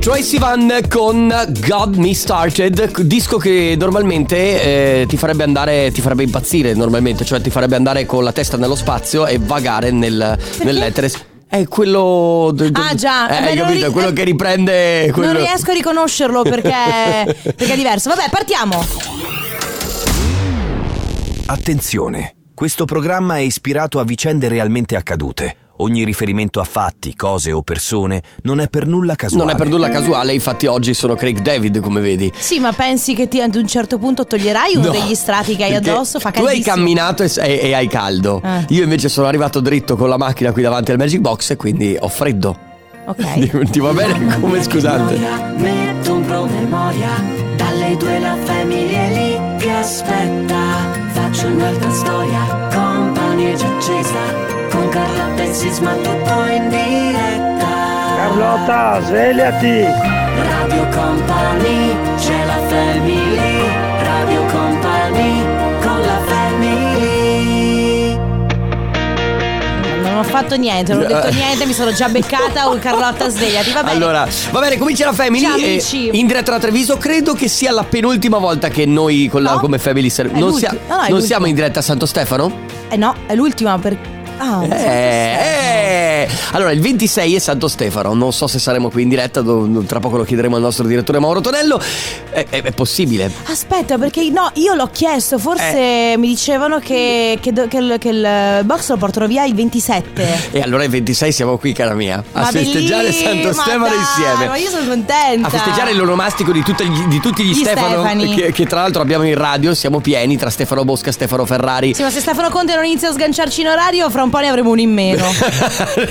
[0.00, 1.28] Troy Sivan con
[1.66, 7.40] God Me Started, disco che normalmente eh, ti farebbe andare, ti farebbe impazzire normalmente, cioè
[7.42, 11.10] ti farebbe andare con la testa nello spazio e vagare nel, nell'etere.
[11.46, 12.50] È quello.
[12.54, 13.28] d- d- Ah, già.
[13.28, 13.72] Eh, Eh, beh, capito?
[13.72, 15.10] ri- È quello che riprende.
[15.12, 15.32] Quello...
[15.32, 18.08] Non riesco a riconoscerlo perché, perché è diverso.
[18.08, 18.82] Vabbè, partiamo.
[21.46, 25.56] Attenzione, questo programma è ispirato a vicende realmente accadute.
[25.80, 29.44] Ogni riferimento a fatti, cose o persone non è per nulla casuale.
[29.44, 32.30] Non è per nulla casuale, infatti oggi sono Craig David, come vedi.
[32.36, 35.64] Sì, ma pensi che ti, ad un certo punto toglierai uno No, degli strati che
[35.64, 36.20] hai addosso?
[36.20, 38.42] Fa Tu hai camminato e, e- e hai caldo.
[38.44, 38.66] Eh.
[38.68, 41.96] Io invece sono arrivato dritto con la macchina qui davanti al Magic Box e quindi
[41.98, 42.56] ho freddo.
[43.06, 43.64] Ok.
[43.70, 44.38] Ti va bene?
[44.38, 45.18] Come scusate?
[45.56, 47.08] Metto un promemoria
[47.56, 50.54] Dalle due la famiglia è lì che aspetta
[51.12, 57.66] Faccio un'altra storia Compagnia già accesa Con Carlotta e Sisma tutto in diretta
[58.16, 59.84] Carlotta, svegliati!
[60.42, 63.68] Radio Company C'è la family
[64.02, 65.42] Radio Company
[65.82, 68.18] Con la family
[70.02, 73.72] Non ho fatto niente, non ho detto niente, mi sono già beccata un Carlotta svegliati.
[73.72, 73.96] Va bene.
[73.96, 75.44] Allora, va bene, comincia la Family.
[75.44, 76.10] Ciao, e amici.
[76.12, 79.60] in diretta da Treviso, credo che sia la penultima volta che noi con la, No.
[79.60, 82.04] come Family ser- È non, sia- No, no, è non siamo in diretta a Santo
[82.06, 82.52] Stefano?
[82.90, 83.96] Eh no, è l'ultima per.
[84.42, 86.28] Ah, Eh, eh.
[86.52, 88.14] Allora, il 26 è Santo Stefano.
[88.14, 89.40] Non so se saremo qui in diretta.
[89.42, 91.80] do- Tra poco lo chiederemo al nostro direttore Mauro Tonello.
[92.30, 93.30] È, è- è possibile.
[93.44, 96.14] Aspetta, perché no, io l'ho chiesto, forse Eh.
[96.18, 100.48] mi dicevano che, che do- che il, che il box lo portano via il 27.
[100.52, 103.84] E allora il 26 siamo qui, cara mia, a Ma festeggiare belli- Santo ma Stefano
[103.88, 104.46] dai, insieme.
[104.48, 105.46] Ma io sono contenta.
[105.46, 108.34] A festeggiare l'onomastico di, tutte gli- di tutti gli, Gli Stefano Stefani.
[108.34, 111.94] che, che tra l'altro abbiamo in radio, siamo pieni tra Stefano Bosca e Stefano Ferrari.
[111.94, 114.48] Sì, ma se Stefano Conte non inizia a sganciarci in orario, fra un po' ne
[114.48, 115.24] avremo uno in meno.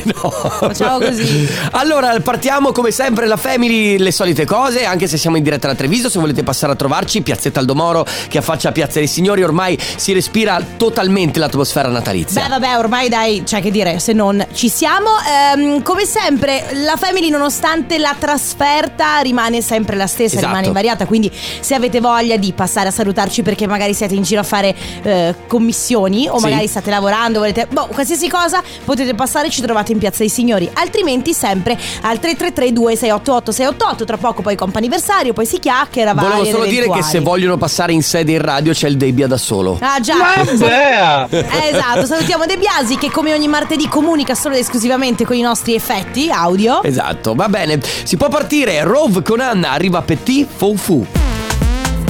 [0.03, 0.29] no.
[0.31, 1.47] Facciamo così.
[1.71, 5.75] Allora, partiamo come sempre la Family, le solite cose, anche se siamo in diretta da
[5.75, 10.13] Treviso, se volete passare a trovarci, Piazzetta Aldomoro che affaccia Piazza dei Signori, ormai si
[10.13, 12.41] respira totalmente l'atmosfera natalizia.
[12.43, 15.07] Beh, vabbè, ormai dai, cioè che dire, se non ci siamo.
[15.55, 20.47] Ehm, come sempre, la Family, nonostante la trasferta, rimane sempre la stessa, Esatto.
[20.47, 21.05] rimane invariata.
[21.05, 24.75] Quindi, se avete voglia di passare a salutarci perché magari siete in giro a fare
[25.03, 26.43] eh, commissioni o Sì.
[26.45, 27.67] magari state lavorando, volete.
[27.69, 30.69] Boh, qualsiasi cosa, potete passare, ci trovate in Piazza dei Signori.
[30.73, 36.13] Altrimenti, sempre al 333 2688 688 Tra poco poi comp'anniversario, poi si chiacchiera.
[36.13, 39.37] Volevo solo dire che se vogliono passare in sede in radio c'è il Debbia da
[39.37, 39.77] solo.
[39.81, 40.35] Ah già!
[40.39, 45.41] Eh, Esatto, salutiamo De Biasi che come ogni martedì comunica solo ed esclusivamente con i
[45.41, 46.81] nostri effetti audio.
[46.83, 47.79] Esatto, va bene.
[48.03, 48.83] Si può partire.
[48.83, 50.75] Rove con Anna, arriva Petit Fou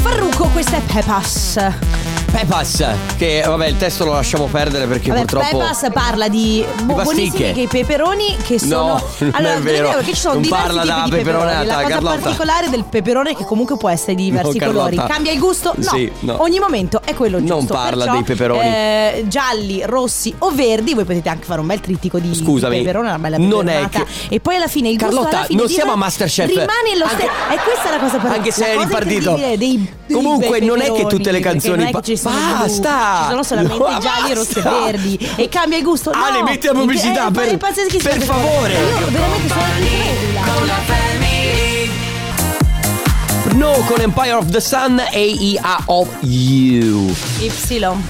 [0.02, 1.89] Farruco, questa è Pepas.
[2.31, 2.84] Pepas,
[3.18, 5.57] che vabbè il testo lo lasciamo perdere perché Vabbè, purtroppo...
[5.57, 7.03] Pepas parla di bu- pasticche.
[7.16, 9.90] buonissimi che i peperoni che sono No, non allora, è vero.
[9.90, 12.18] perché ci sono Non diversi parla tipi da di peperonata, La cosa Carlotta.
[12.19, 14.96] particolare del peperone che comunque può essere di diversi No, colori.
[14.96, 15.13] Carlotta.
[15.13, 15.74] Cambia il gusto?
[15.75, 15.84] No.
[15.90, 16.35] Sì, no.
[16.41, 17.56] Ogni momento è quello giusto.
[17.56, 18.59] Non parla Perciò, dei peperoni.
[18.68, 22.81] eh, gialli, rossi o verdi, voi potete anche fare un bel trittico di Scusami, di
[22.84, 25.57] peperone, una bella non è che- E poi alla fine il gusto Carlotta, alla fine
[25.59, 26.47] non di- siamo a Masterchef.
[26.47, 27.53] Rimane lo Anche- stesso.
[27.53, 29.34] E questa è la cosa per Anche se è ripartito.
[29.36, 32.90] dei, dei Comunque non è che tutte le canzoni che ci sono Basta!
[32.90, 36.12] blu, ci sono solamente No, gialli, rossi e verdi e cambia il gusto.
[36.12, 38.34] No, Ale, metti la pubblicità, è- per- è pazzeschissimo per questo.
[38.34, 38.74] favore.
[38.74, 39.62] Io veramente sono
[43.59, 47.14] No con Empire of the Sun e IA of You.
[47.40, 47.50] Y.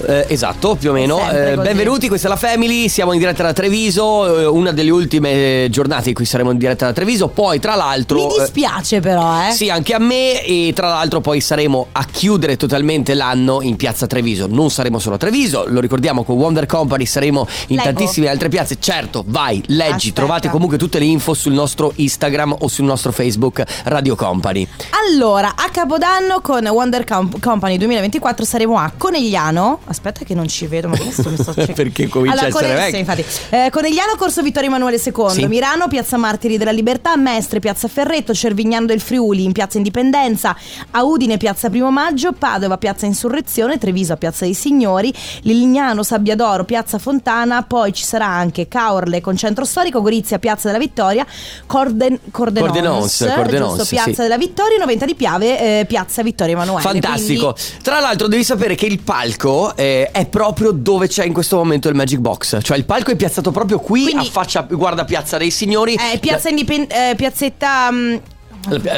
[0.06, 1.28] Eh, esatto, più o meno.
[1.28, 2.88] Eh, benvenuti, questa è la Family.
[2.88, 4.42] Siamo in diretta da Treviso.
[4.42, 7.26] eh, una delle ultime giornate in cui saremo in diretta da Treviso.
[7.26, 8.28] Poi, tra l'altro.
[8.28, 9.50] Mi eh, dispiace però, eh.
[9.50, 14.06] Sì, anche a me e tra l'altro poi saremo a chiudere totalmente l'anno in piazza
[14.06, 14.46] Treviso.
[14.48, 17.92] Non saremo solo a Treviso, lo ricordiamo con Wonder Company, saremo in Leggo.
[17.92, 18.76] tantissime altre piazze.
[18.78, 20.12] Certo, vai, leggi, Aspetta.
[20.14, 24.68] trovate comunque tutte le info sul nostro Instagram o sul nostro Facebook Radio Company.
[25.08, 29.80] Allora, a Capodanno con Wonder Com- Company 2024 saremo a Conegliano.
[29.86, 31.72] Aspetta che non ci vedo, ma adesso mi sto cercando.
[31.72, 32.90] Perché comincia a essere vecchio.
[32.92, 33.24] sì, infatti.
[33.50, 35.46] Eh, Conegliano, Corso Vittorio Emanuele II, Sì.
[35.46, 40.54] Mirano, Piazza Martiri della Libertà, Mestre, Piazza Ferretto, Cervignano del Friuli, in Piazza Indipendenza,
[40.90, 46.98] a Udine, Piazza Primo Maggio, Padova, Piazza Insurrezione, Treviso, Piazza dei Signori, Lignano, Sabbiadoro, Piazza
[46.98, 51.24] Fontana, poi ci sarà anche Caorle con Centro Storico, Gorizia, Piazza della Vittoria,
[51.66, 54.20] Corden- Cordenons, Cordenons, Cordenons, giusto, Piazza sì.
[54.22, 56.82] della Vittoria, Noventa di Piave, eh, Piazza Vittorio Emanuele.
[56.82, 57.52] Fantastico.
[57.52, 61.56] Quindi- Tra l'altro devi sapere che il palco eh, è proprio dove c'è in questo
[61.56, 62.58] momento il Magic Box.
[62.60, 65.94] Cioè il palco è piazzato proprio qui Quindi- a faccia guarda Piazza dei Signori.
[65.94, 67.90] Eh, piazza Indipen- eh, piazzetta.
[67.92, 68.20] mm, Eh,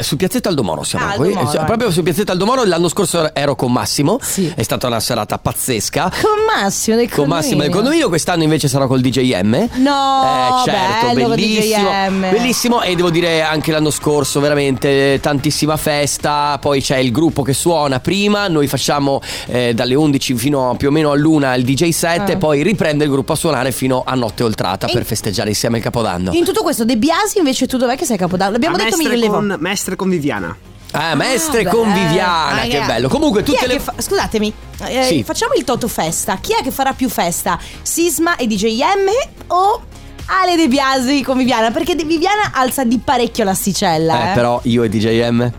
[0.01, 1.33] Su Piazzetta Aldomoro siamo Ah, qui.
[1.33, 1.63] Aldomoro.
[1.65, 4.19] Proprio su Piazzetta Aldomoro l'anno scorso ero con Massimo.
[4.21, 4.51] Sì.
[4.53, 6.11] È stata una serata pazzesca.
[6.21, 6.31] Con
[6.61, 8.09] Massimo del Con Massimo del condominio.
[8.09, 9.69] quest'anno invece sarò col DJM.
[9.75, 11.89] No, eh, certo, bello bellissimo.
[11.89, 12.19] DJM.
[12.31, 17.53] Bellissimo e devo dire anche l'anno scorso veramente tantissima festa, poi c'è il gruppo che
[17.53, 21.89] suona prima, noi facciamo eh, dalle 11 fino a più o meno all'una il DJ
[21.89, 22.31] set Ah.
[22.31, 25.77] e poi riprende il gruppo a suonare fino a notte oltrata E- per festeggiare insieme
[25.77, 26.31] il Capodanno.
[26.33, 28.51] In tutto questo, De Biasi invece tu dov'è che sei capodanno?
[28.51, 29.17] L'abbiamo A detto mille
[29.55, 30.55] con, mestre con Viviana.
[30.95, 31.99] Ah, mestre Ah, con beh.
[31.99, 33.07] Viviana, Ah, che bello.
[33.09, 34.53] Comunque tutte le fa- Scusatemi,
[34.85, 35.23] eh, Sì.
[35.23, 36.37] facciamo il Toto Festa.
[36.39, 37.57] Chi è che farà più festa?
[37.81, 39.09] Sisma e DJM
[39.47, 39.81] o
[40.27, 41.71] Ale De Biasi con Viviana?
[41.71, 44.27] Perché De- Viviana alza di parecchio l'asticella.
[44.27, 45.51] Eh, Eh, però io e DJM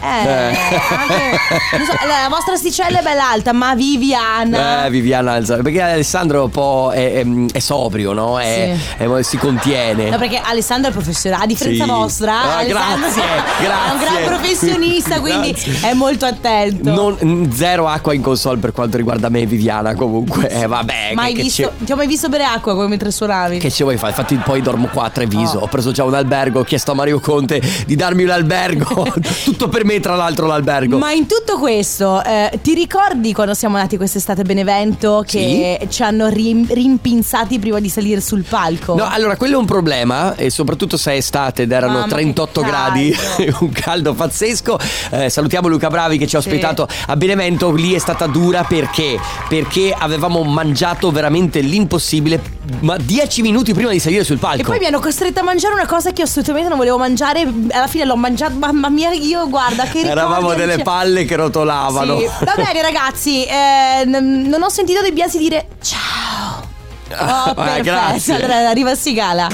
[0.00, 1.38] Eh, anche-
[1.76, 4.84] non so, la vostra asticella è bella alta, ma Viviana.
[4.86, 8.38] Eh, Viviana alza- Perché Alessandro è un po' è, è- è sobrio, no?
[8.38, 10.10] È- è- si contiene.
[10.10, 11.90] No, perché Alessandro è professionale, a differenza Sì.
[11.90, 14.24] vostra, Ah, Alessandro grazie, è un gran grazie.
[14.26, 15.88] professionista, quindi Grazie.
[15.90, 16.90] è molto attento.
[16.92, 21.30] Non- zero acqua in console per quanto riguarda me e Viviana comunque eh, vabbè mai
[21.32, 23.58] che, che visto, ci, ti ho mai visto bere acqua come mentre suonavi?
[23.58, 25.62] che ci vuoi fare infatti poi dormo qua a Treviso Oh.
[25.64, 29.06] ho preso già un albergo ho chiesto a Mario Conte di darmi un albergo
[29.44, 33.76] tutto per me tra l'altro l'albergo Ma in tutto questo, eh, ti ricordi quando siamo
[33.76, 38.94] andati quest'estate a Benevento che ci hanno rim- rimpinzati prima di salire sul palco?
[38.94, 42.12] No, allora quello è un problema e soprattutto se è estate ed erano Mamma, che
[42.14, 42.76] 38 caldo.
[42.76, 43.16] gradi,
[43.60, 44.78] un caldo pazzesco.
[45.10, 46.48] Eh, salutiamo Luca Bravi che ci ha Sì.
[46.48, 49.18] ospitato a Benevento, lì è stata dura perché?
[49.48, 52.40] Perché avevamo mangiato veramente l'impossibile,
[52.80, 54.60] ma 10 minuti prima di salire sul palco.
[54.62, 57.42] E poi mi hanno costretto a mangiare una cosa che io assolutamente non volevo mangiare.
[57.70, 58.54] Alla fine l'ho mangiato.
[58.54, 62.18] Mamma mia, io guarda che ricordi Eravamo delle palle che rotolavano.
[62.18, 62.28] Sì.
[62.44, 63.44] Va bene, ragazzi.
[63.44, 66.62] eh, n- non ho sentito De Biasi dire ciao.
[67.10, 67.82] Oh, Ah, perfetto.
[67.82, 68.34] grazie.
[68.34, 69.48] Allora arriva Sigala.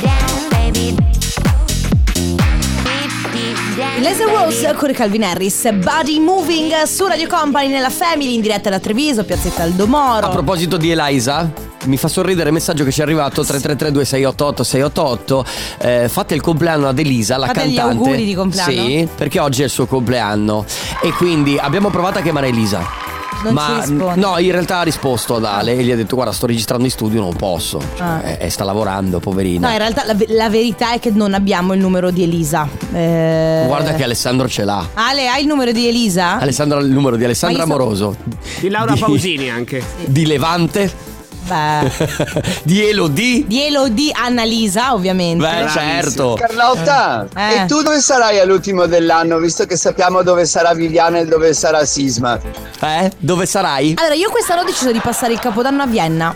[4.01, 8.79] Laser Rose con Calvin Harris, Body Moving su Radio Company nella Family in diretta da
[8.79, 10.27] Treviso, Piazzetta Aldomoro.
[10.27, 11.51] A proposito di Eliza,
[11.91, 15.45] mi fa sorridere il messaggio che ci è arrivato 3332 688 688
[15.81, 17.99] eh, fate il compleanno ad Elisa la Fate gli cantante.
[18.09, 18.71] auguri di compleanno?
[18.73, 20.65] sì perché oggi è il suo compleanno.
[21.03, 23.09] E quindi abbiamo provato a chiamare Elisa.
[23.43, 23.83] Non ma
[24.17, 26.91] no in realtà ha risposto ad Ale e gli ha detto guarda sto registrando in
[26.91, 27.81] studio non posso.
[27.97, 28.21] Cioè, Ah.
[28.23, 29.67] e, e sta lavorando poverina.
[29.69, 32.69] No, in realtà la, la verità è che non abbiamo il numero di Elisa.
[32.93, 34.89] Eh, guarda che Alessandro ce l'ha.
[34.93, 36.39] Ale, hai il numero di Elisa?
[36.39, 38.17] Alessandro ha il numero di Alessandra so- Amoroso.
[38.61, 39.83] Di Laura Pausini anche.
[40.05, 40.93] di Levante
[41.51, 41.91] Beh,
[42.63, 45.45] di Elodie di Elodie Annalisa, ovviamente.
[45.45, 47.63] beh certo Carlotta, Eh.
[47.63, 51.85] e tu dove sarai all'ultimo dell'anno, visto che sappiamo dove sarà Viviana e dove sarà
[51.85, 52.39] Sisma?
[52.83, 53.95] eh dove sarai?
[53.99, 56.35] Allora, io quest'anno ho deciso di passare il capodanno a Vienna.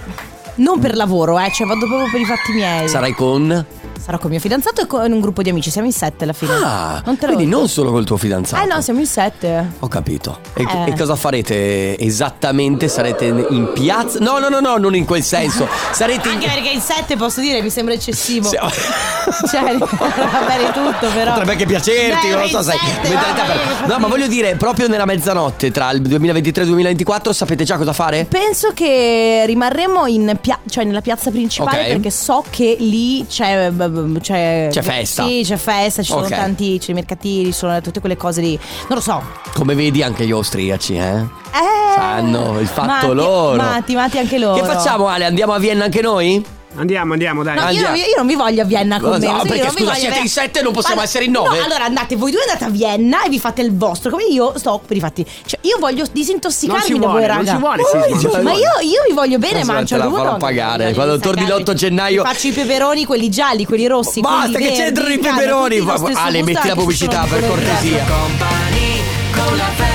[0.56, 2.88] Non per lavoro, eh, cioè vado proprio per i fatti miei.
[2.88, 3.64] sarai con
[4.04, 6.52] Sarò con mio fidanzato e con un gruppo di amici, siamo in sette alla fine.
[6.52, 8.62] Ah, non te lo quindi non solo col tuo fidanzato.
[8.62, 9.72] Eh no, siamo in sette.
[9.78, 10.40] Ho capito.
[10.52, 10.90] E, Eh.
[10.90, 12.86] e cosa farete esattamente?
[12.88, 14.18] Sarete in piazza?
[14.18, 15.66] No, no, no, no, non in quel senso.
[15.92, 16.34] Sarete in.
[16.34, 18.46] Anche perché in sette posso dire mi sembra eccessivo.
[18.48, 18.56] Sì.
[19.24, 21.30] Cioè, va bene tutto, però.
[21.30, 22.76] Potrebbe anche piacerti, Beh, non lo so, sai.
[23.00, 23.86] per-.
[23.88, 27.78] No, ma voglio dire, proprio nella mezzanotte tra il 2023 e il 2024, sapete già
[27.78, 28.26] cosa fare?
[28.28, 31.86] Penso che rimarremo in pia- cioè nella piazza principale Ok.
[31.86, 33.70] perché so che lì c'è,
[34.20, 35.26] c'è C'è festa.
[35.26, 36.30] Sì, c'è festa, ci sono Ok.
[36.34, 38.58] tanti, c'è i mercatini, ci sono tutte quelle cose lì.
[38.88, 39.22] Non lo so.
[39.54, 41.16] Come vedi anche gli austriaci, eh?
[41.20, 43.56] Eh, Sanno il fatto matti, loro.
[43.56, 44.60] Matti, matti anche loro.
[44.60, 45.24] Che facciamo, Ale?
[45.24, 46.44] Andiamo a Vienna anche noi?
[46.76, 47.54] Andiamo, andiamo, dai.
[47.54, 47.88] No, io, Andiamo.
[47.90, 49.26] non, io non vi voglio a Vienna con No, me.
[49.26, 51.30] no, sì, perché, io non scusa, siete in sette e non possiamo Allora- essere in
[51.32, 51.58] nove?
[51.58, 54.10] No, allora andate, voi due andate a Vienna e vi fate il vostro.
[54.10, 55.24] Come io sto per i fatti.
[55.46, 57.34] Cioè, io voglio Non disintossicarmi da voi, raga.
[57.34, 59.96] non ci vuole, non cioè, Ma io, io vi voglio bene, Adesso Mancio.
[59.96, 60.92] te la farò pagare.
[60.94, 61.62] Quando torni saccare.
[61.62, 64.20] l'8 gennaio- Faccio i peperoni, quelli gialli, quelli rossi.
[64.20, 65.80] Basta quelli che c'entrano i peperoni.
[65.80, 67.90] Ma- Ale, metti la pubblicità, per di colore cortesia.
[67.90, 69.93] diverso.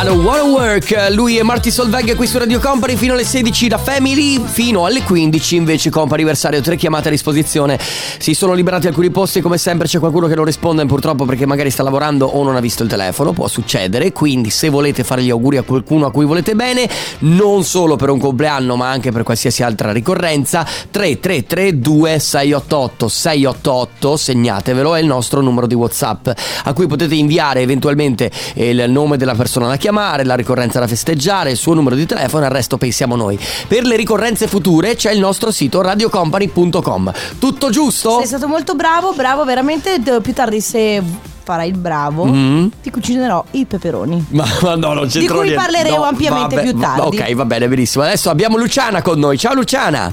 [0.00, 3.76] Allo Wanna Work, lui e Marty Solveig qui su Radio Company fino alle 16 da
[3.76, 7.78] Family, fino alle 15 invece Compa anniversario, tre chiamate a disposizione.
[7.78, 11.68] Si sono liberati alcuni posti, come sempre c'è qualcuno che non risponde purtroppo perché magari
[11.68, 15.28] sta lavorando o non ha visto il telefono, può succedere, quindi se volete fare gli
[15.28, 16.88] auguri a qualcuno a cui volete bene,
[17.18, 24.94] non solo per un compleanno ma anche per qualsiasi altra ricorrenza, 3332 688 688, segnatevelo,
[24.94, 26.30] è il nostro numero di WhatsApp
[26.64, 31.50] a cui potete inviare eventualmente il nome della persona da chiamare, la ricorrenza da festeggiare,
[31.50, 33.38] il suo numero di telefono, al resto pensiamo noi.
[33.68, 37.12] Per le ricorrenze future c'è il nostro sito radiocompany.com.
[37.38, 38.18] Tutto giusto?
[38.18, 40.00] Sei stato molto bravo, bravo, veramente.
[40.22, 41.02] Più tardi, se
[41.42, 42.66] farai il bravo, Mm.
[42.82, 44.26] ti cucinerò i peperoni.
[44.30, 45.54] Ma, ma no, non c'entro Di cui niente.
[45.56, 47.16] parleremo No, ampiamente vabbè, più tardi.
[47.18, 48.04] Ok, va bene, benissimo.
[48.04, 49.36] Adesso abbiamo Luciana con noi.
[49.38, 50.12] Ciao Luciana.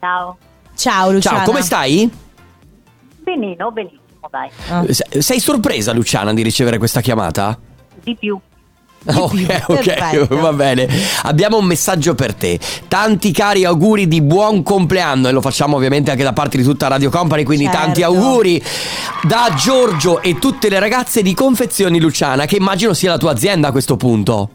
[0.00, 0.36] Ciao.
[0.74, 1.36] Ciao, Luciana.
[1.38, 2.10] Ciao, come stai?
[3.22, 3.96] Benino, benissimo.
[4.30, 4.48] dai.
[4.68, 4.84] Ah.
[4.92, 7.58] Se- Sei sorpresa, Luciana, di ricevere questa chiamata?
[8.02, 8.38] Di più.
[9.18, 10.88] Ok, ok, va bene.
[11.22, 12.58] Abbiamo un messaggio per te.
[12.88, 16.88] Tanti cari auguri di buon compleanno e lo facciamo ovviamente anche da parte di tutta
[16.88, 17.78] Radio Company, quindi Certo.
[17.80, 18.62] tanti auguri
[19.22, 23.68] da Giorgio e tutte le ragazze di Confezioni Luciana, che immagino sia la tua azienda
[23.68, 24.50] a questo punto.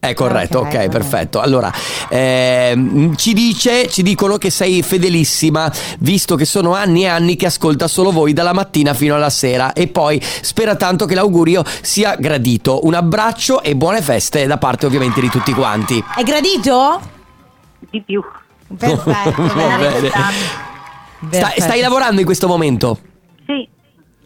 [0.00, 0.88] È corretto, Ok, ok, vabbè.
[0.88, 1.40] perfetto.
[1.40, 1.70] Allora,
[2.08, 7.44] ehm, ci dice, ci dicono che sei fedelissima, visto che sono anni e anni che
[7.44, 12.16] ascolta solo voi dalla mattina fino alla sera e poi spera tanto che l'augurio sia
[12.16, 12.86] gradito.
[12.86, 16.02] Un abbraccio e buone feste da parte ovviamente di tutti quanti.
[16.16, 17.00] È gradito?
[17.90, 18.22] Di più.
[18.78, 19.42] Perfetto.
[19.52, 20.08] Va bene.
[20.08, 20.30] Sta-
[21.28, 21.60] Perfetto.
[21.60, 22.98] stai lavorando in questo momento?
[23.44, 23.68] Sì.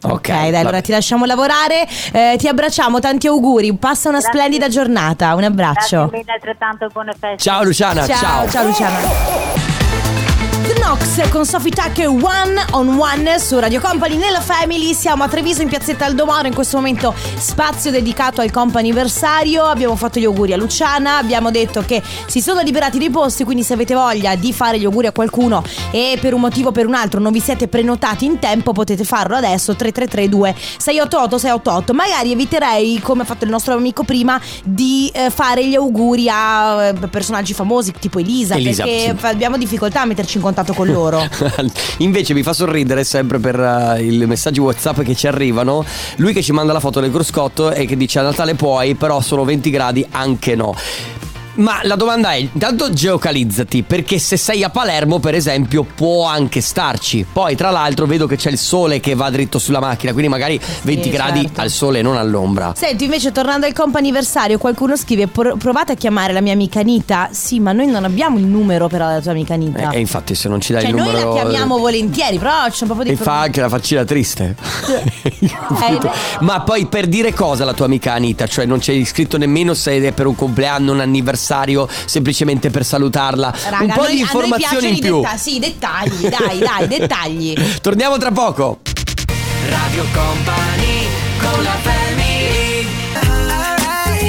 [0.03, 4.39] Ok, dai, allora ti lasciamo lavorare, eh, ti abbracciamo, tanti auguri, passa una Grazie.
[4.39, 5.97] splendida giornata, un abbraccio.
[5.97, 7.37] Grazie mille, altrettanto buone feste.
[7.37, 8.17] Ciao Luciana, ciao.
[8.17, 9.74] ciao, ciao Luciana.
[10.75, 14.93] Knox con Sophie Tucker One on One su Radio Company nella Family.
[14.93, 16.47] Siamo a Treviso in piazzetta Aldomoro.
[16.47, 19.63] In questo momento spazio dedicato al comp'anniversario.
[19.63, 21.17] Abbiamo fatto gli auguri a Luciana.
[21.17, 23.43] Abbiamo detto che si sono liberati dei posti.
[23.43, 26.71] Quindi, se avete voglia di fare gli auguri a qualcuno e per un motivo o
[26.71, 29.75] per un altro non vi siete prenotati in tempo, potete farlo adesso.
[29.75, 31.93] 3332 688 688.
[31.93, 36.87] Magari eviterei, come ha fatto il nostro amico prima, di eh, fare gli auguri a
[36.87, 38.55] eh, personaggi famosi tipo Elisa.
[38.55, 39.25] Elisa, perché sì.
[39.25, 41.21] abbiamo difficoltà a metterci in contatto con loro.
[41.99, 45.85] Invece mi fa sorridere sempre per eh, i messaggi WhatsApp che ci arrivano.
[46.17, 49.21] Lui che ci manda la foto del cruscotto e che dice a Natale puoi, però
[49.21, 50.75] sono 20 gradi, anche no.
[51.55, 56.61] Ma la domanda è, intanto geocalizzati, perché se sei a Palermo, per esempio, può anche
[56.61, 57.25] starci.
[57.31, 60.59] Poi, tra l'altro, vedo che c'è il sole che va dritto sulla macchina, quindi magari
[60.81, 61.61] 20 gradi certo.
[61.61, 62.73] al sole e non all'ombra.
[62.75, 67.29] Senti, invece, tornando al comp'anniversario, qualcuno scrive: "Pro- Provate a chiamare la mia amica Anita.
[67.31, 69.91] Sì, ma noi non abbiamo il numero per la tua amica Anita.
[69.91, 71.33] E infatti, se non ci dai cioè, il noi numero.
[71.33, 74.55] la chiamiamo volentieri, però c'è proprio E dei fa anche la faccina triste.
[75.85, 75.99] Eh,
[76.41, 78.47] Ma poi per dire cosa la tua amica Anita?
[78.47, 81.44] Cioè non c'è scritto nemmeno se è per un compleanno, un anniversario,
[82.05, 83.53] semplicemente per salutarla.
[83.69, 85.21] Raga, un po' noi- di informazioni in più.
[85.21, 87.53] detta- sì, dettagli, dai, dai, dettagli.
[87.81, 88.79] Torniamo tra poco.
[89.69, 91.07] Radio Company
[91.39, 92.24] con la family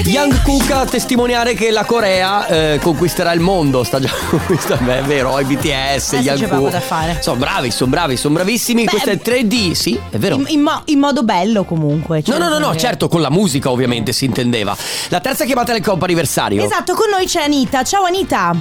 [0.06, 3.82] Young Cook a testimoniare che la Corea eh, conquisterà il mondo.
[3.82, 7.18] Sta già conquistando, è vero, i BTS, Eh, Young poco da fare.
[7.20, 8.84] Sono bravi, sono bravi, sono bravissimi.
[8.84, 10.36] Beh, Questo è 3D, sì, è vero.
[10.36, 12.18] In, in mo- in modo bello, comunque.
[12.18, 14.76] No, cioè, no, no, no, perché- certo, con la musica ovviamente si intendeva.
[15.08, 16.62] La terza chiamata del compo anniversario.
[16.62, 17.82] Esatto, con noi c'è Anita.
[17.82, 18.54] Ciao, Anita.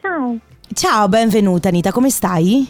[0.00, 0.36] Ciao.
[0.72, 1.90] Ciao, benvenuta, Anita.
[1.90, 2.66] Come stai?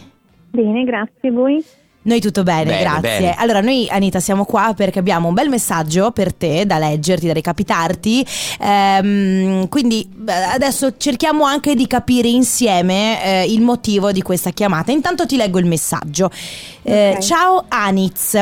[0.49, 1.29] Bene, grazie.
[1.31, 1.63] Voi?
[2.05, 3.01] Noi tutto bene, Bene, grazie.
[3.01, 3.33] bene.
[3.35, 7.33] Allora, noi Anita siamo qua perché abbiamo un bel messaggio per te da leggerti, da
[7.33, 8.25] recapitarti.
[8.59, 10.07] Ehm, quindi
[10.53, 14.91] adesso cerchiamo anche di capire insieme eh, il motivo di questa chiamata.
[14.91, 16.29] Intanto ti leggo il messaggio.
[16.83, 17.19] Eh, Ok.
[17.21, 18.39] Ciao Aniz,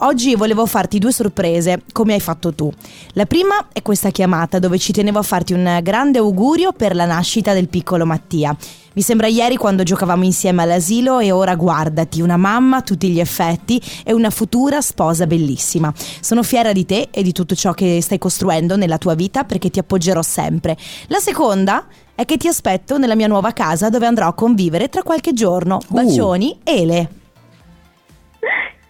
[0.00, 2.72] oggi volevo farti due sorprese, come hai fatto tu.
[3.12, 7.04] La prima è questa chiamata dove ci tenevo a farti un grande augurio per la
[7.04, 8.56] nascita del piccolo Mattia.
[8.94, 13.18] Mi sembra ieri quando giocavamo insieme all'asilo e ora guardati, una mamma a tutti gli
[13.18, 15.92] effetti e una futura sposa bellissima.
[16.20, 19.68] Sono fiera di te e di tutto ciò che stai costruendo nella tua vita perché
[19.68, 20.76] ti appoggerò sempre.
[21.08, 25.02] La seconda è che ti aspetto nella mia nuova casa dove andrò a convivere tra
[25.02, 25.80] qualche giorno.
[25.88, 27.22] Bacioni, Ele.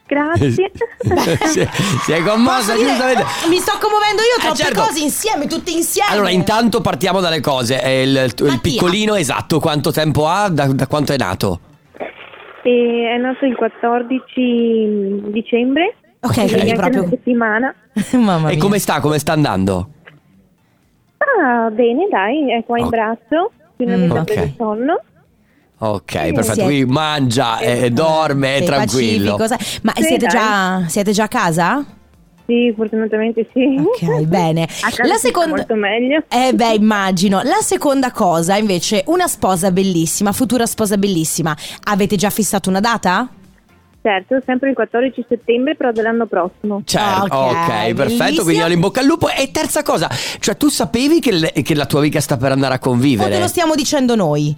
[0.06, 0.50] Grazie.
[1.46, 1.68] si,
[2.02, 3.24] si è commossa dire- giustamente.
[3.48, 4.82] Mi sto commuovendo io, Eh, troppe certo.
[4.82, 6.10] cose insieme, tutte insieme.
[6.12, 7.82] Allora, intanto partiamo dalle cose.
[7.82, 10.48] Eh, Il, il piccolino, esatto, quanto tempo ha?
[10.48, 11.60] Da, da quanto è nato?
[12.62, 15.96] E è nato il 14 dicembre.
[16.20, 17.74] Ok, quindi proprio- una settimana.
[18.12, 18.62] Mamma E mia.
[18.62, 19.00] come sta?
[19.00, 19.88] Come sta andando?
[21.18, 23.52] Ah, bene, dai, è qua in braccio.
[23.76, 24.32] Finalmente Mm, ha ok.
[24.32, 25.00] preso sonno.
[25.86, 26.32] Ok, Sì.
[26.32, 26.42] perfetto.
[26.42, 29.36] Siete- Quindi mangia, e dorme, è tranquillo.
[29.36, 31.84] pacifico, Ma Sì, siete, già, siete già a casa?
[32.46, 33.76] Sì, fortunatamente sì.
[33.78, 34.64] Ok, bene.
[34.82, 35.56] A casa La seconda...
[35.56, 36.22] molto meglio.
[36.28, 37.40] Eh beh, immagino.
[37.42, 41.56] La seconda cosa, invece, una sposa bellissima, futura sposa bellissima.
[41.84, 43.28] Avete già fissato una data?
[44.02, 46.82] Certo, sempre il 14 settembre, però dell'anno prossimo.
[46.84, 48.42] Certo, Ok, ok, perfetto.
[48.42, 49.30] Quindi ho in bocca al lupo.
[49.30, 50.10] E terza cosa,
[50.40, 52.88] cioè tu sapevi che, le- che la tua amica sta per andare a O te
[52.90, 53.38] convivere?
[53.38, 54.54] lo stiamo dicendo noi?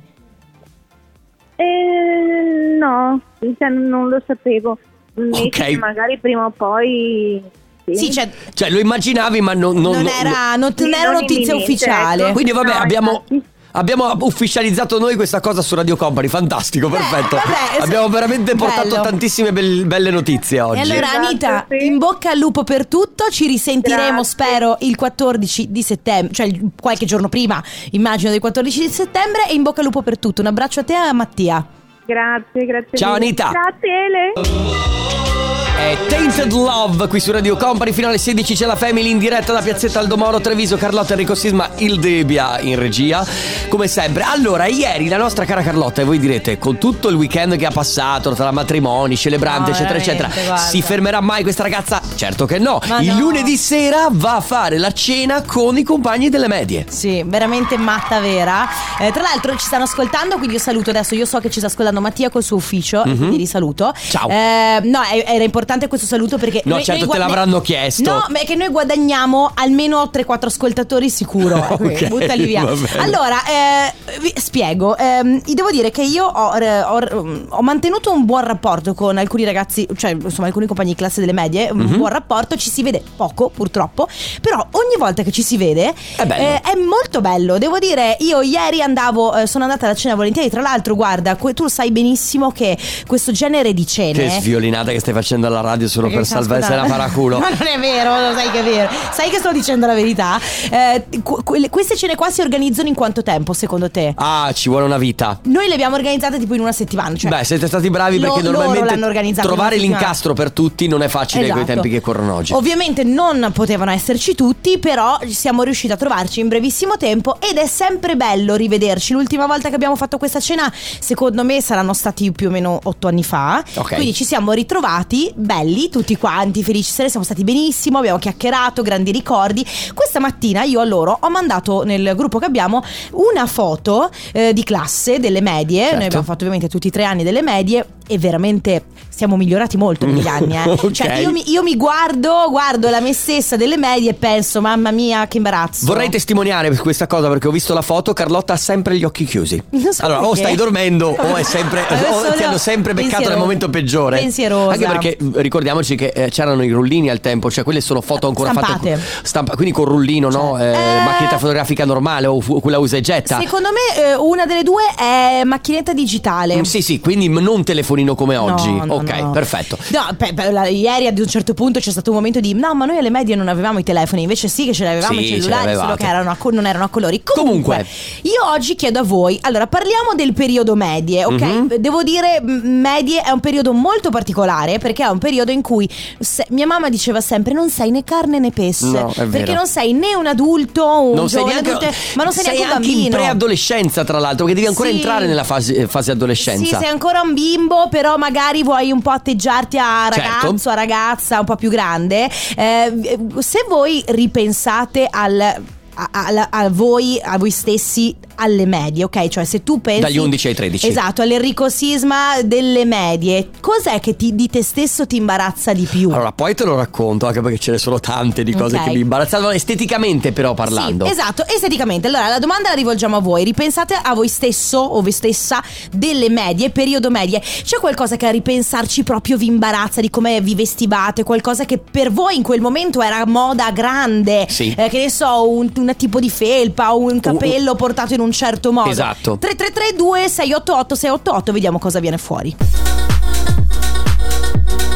[1.57, 3.21] Eh, no,
[3.59, 4.79] cioè, non lo sapevo.
[5.17, 5.65] Invece Ok.
[5.71, 7.43] che magari prima o poi...
[7.91, 12.25] Sì, cioè, Cioè lo immaginavi, ma non, non- non, era, non, non era notizia ufficiale.
[12.25, 12.33] ecco.
[12.33, 13.51] Quindi vabbè, No, abbiamo, infatti.
[13.77, 17.37] Abbiamo ufficializzato noi questa cosa su Radio Company, fantastico, perfetto.
[17.37, 19.03] vabbè, abbiamo veramente portato bello.
[19.03, 20.79] tantissime bel- belle notizie oggi.
[20.79, 21.87] E allora Anita, sì.
[21.87, 24.25] in bocca al lupo per tutto, ci risentiremo Grazie.
[24.25, 29.55] spero il 14 di settembre, cioè qualche giorno prima, immagino del 14 di settembre e
[29.55, 30.41] in bocca al lupo per tutto.
[30.41, 31.65] Un abbraccio a te e a Mattia.
[32.07, 32.97] Grazie, grazie.
[32.99, 33.25] Ciao, mille.
[33.27, 33.51] Anita.
[33.51, 35.46] Grazie Ele.
[35.77, 39.53] È Tainted Love qui su Radio Company fino alle 16 c'è la Family in diretta
[39.53, 43.25] da Piazzetta Aldomoro Treviso Carlotta Enrico Sisma il Debbia in regia
[43.69, 47.57] come sempre allora ieri la nostra cara Carlotta e voi direte con tutto il weekend
[47.57, 50.57] che ha passato tra matrimoni celebranti No, eccetera eccetera guarda.
[50.57, 52.01] si fermerà mai questa ragazza?
[52.17, 53.19] Certo che no Ma il no.
[53.21, 58.21] lunedì sera va a fare la cena con i compagni delle medie Sì, veramente matta
[58.21, 58.67] vera.
[58.99, 61.15] Eh, tra l'altro ci stanno ascoltando, quindi io saluto adesso.
[61.15, 63.93] Io so che ci sta ascoltando Mattia col suo ufficio, e quindi li saluto.
[63.97, 64.29] Ciao.
[64.29, 66.63] Eh, no, era importante questo saluto perché.
[66.65, 68.11] No, certo, te l'avranno chiesto.
[68.11, 71.65] No, ma è che noi guadagniamo almeno 3-4 ascoltatori sicuro.
[71.87, 72.63] Ok, Buttali via.
[72.99, 74.97] Allora, eh, vi spiego.
[74.97, 79.87] Ehm, devo dire che io ho, ho- ho mantenuto un buon rapporto con alcuni ragazzi,
[79.97, 81.73] cioè insomma alcuni compagni di classe delle medie.
[81.73, 81.99] Mhm.
[82.07, 84.09] Buon rapporto, ci si vede poco purtroppo.
[84.41, 87.59] Però ogni volta che ci si vede È eh, è molto bello.
[87.59, 90.49] Devo dire, io ieri andavo, eh, sono andata alla cena volentieri.
[90.49, 94.13] Tra l'altro, guarda, que- tu sai benissimo che questo genere di cene.
[94.13, 97.49] che sviolinata che stai facendo alla radio solo Perché per sta salvarsi la paraculo Ma
[97.57, 98.91] non è vero, lo sai che è vero.
[99.13, 100.39] Sai che sto dicendo la verità.
[100.71, 104.13] Eh, que- quelle- queste cene qua si organizzano in quanto tempo, secondo te?
[104.17, 107.17] ah ci vuole una vita Noi le abbiamo organizzate tipo in una settimana.
[107.17, 111.03] Cioè, Beh, siete stati bravi perché loro normalmente l'hanno organizzato trovare l'incastro per tutti non
[111.03, 111.81] è facile con i Esatto.
[111.81, 112.53] tempi che corrono oggi.
[112.53, 117.67] Ovviamente non potevano esserci tutti, però siamo riusciti a trovarci in brevissimo tempo ed è
[117.67, 119.13] sempre bello rivederci.
[119.13, 123.09] L'ultima volta che abbiamo fatto questa cena, secondo me, saranno stati più o meno otto
[123.09, 123.63] anni fa.
[123.75, 123.95] Ok.
[123.95, 128.83] Quindi ci siamo ritrovati belli, tutti quanti, felici, se ne siamo stati benissimo, abbiamo chiacchierato,
[128.83, 129.65] grandi ricordi.
[129.95, 134.65] Questa mattina io a loro ho mandato nel gruppo che abbiamo una foto eh, di
[134.65, 135.81] classe delle medie.
[135.83, 135.97] Certo.
[135.97, 140.07] Noi abbiamo fatto ovviamente tutti i tre anni delle medie e veramente siamo migliorati molto
[140.07, 140.55] negli anni.
[140.57, 140.71] Eh.
[140.71, 140.91] Ok.
[140.91, 144.91] Cioè, io mi, io mi guardo, guardo la me stessa delle medie e penso, mamma
[144.91, 145.87] mia, che imbarazzo.
[145.87, 149.63] Vorrei testimoniare questa cosa perché ho visto la foto, Carlotta ha sempre gli occhi chiusi.
[149.91, 150.37] So allora, o perché.
[150.37, 154.19] stai dormendo o è sempre o ti no, hanno sempre beccato nel momento peggiore.
[154.19, 154.73] Pensierosa.
[154.73, 158.29] Anche perché mh, ricordiamoci che eh, c'erano i rullini al tempo, cioè quelle sono foto
[158.29, 158.97] ancora Stampate.
[158.97, 160.57] fatte stampa- quindi con rullino, no?
[160.59, 163.41] Cioè, Eh, eh, macchinetta fotografica normale o fu- quella usa e getta.
[163.41, 166.57] Secondo me eh, una delle due è macchinetta digitale.
[166.57, 168.71] Mm, Sì, sì, quindi non telefonino come oggi.
[168.73, 169.31] No, no, ok, no.
[169.31, 169.77] perfetto.
[169.89, 172.75] No, pe- pe- la- ieri ad un certo punto c'è stato un momento di no,
[172.75, 175.29] ma noi alle medie non avevamo i telefoni, invece sì che ce l'avevamo Sì, i
[175.29, 177.23] ce cellulari, solo che erano a non erano a colori.
[177.23, 177.87] Comunque, Comunque.
[178.23, 181.41] io oggi chiedo a voi, allora parliamo del periodo medie, ok?
[181.43, 181.75] Mhm.
[181.77, 186.47] Devo dire, medie è un periodo molto particolare perché è un periodo in cui se-
[186.51, 190.15] mia mamma diceva sempre non sei né carne né pesce, No, perché non sei né
[190.15, 193.17] un adulto, un Non sei neanche, adulto, ma non sei, neanche un anche in bambino.
[193.17, 194.95] preadolescenza, tra l'altro, che devi ancora Sì.
[194.97, 196.65] entrare nella fase, fase adolescenza.
[196.65, 200.21] Sì, sei ancora un bimbo, però magari vuoi un po' atteggiarti a Certo.
[200.47, 202.29] ragazzo, a ragazza un po' più grande.
[202.57, 205.63] Eh, se voi ripensate al.
[205.99, 209.29] A, a- a voi, a voi stessi alle medie, ok?
[209.29, 210.89] Cioè se tu pensi Dagli 11 ai 13.
[210.89, 216.11] Esatto, all'Enrico Sisma delle medie Cos'è che ti- di te stesso ti imbarazza di più?
[216.11, 218.85] Allora, poi te lo racconto, anche perché ce ne sono tante di cose Ok.
[218.85, 221.07] che mi imbarazzavano esteticamente, però parlando.
[221.07, 222.09] Sì, esatto, esteticamente.
[222.09, 223.43] Allora, la domanda la rivolgiamo a voi.
[223.45, 227.41] Ripensate a voi stesso o voi stessa delle medie, periodo medie.
[227.41, 231.23] C'è qualcosa che a ripensarci proprio vi imbarazza di come vi vestivate?
[231.25, 234.47] Qualcosa che per voi in quel momento era moda grande?
[234.51, 234.75] Sì.
[234.77, 238.33] Eh, che ne so, un, un tipo di felpa o un capello portato in un
[238.33, 238.91] certo modo.
[238.91, 239.39] Esatto.
[239.39, 242.57] 3332 688 688, vediamo cosa viene fuori.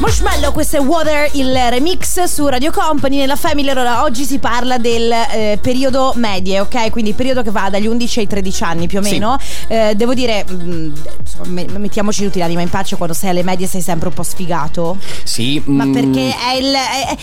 [0.00, 3.68] Marshmallow, questo è Water, il remix su Radio Company nella Family.
[3.68, 6.90] Allora, oggi si parla del eh, periodo medie, ok?
[6.90, 9.10] Quindi periodo che va dagli 11 ai 13 anni più o Sì.
[9.12, 9.36] meno.
[9.68, 13.66] Eh, devo dire, mm, insomma, me- mettiamoci tutti l'anima in pace quando sei alle medie
[13.66, 14.96] sei sempre un po' sfigato.
[15.22, 16.72] Sì, Ma mm, perché è il.
[16.72, 17.16] è-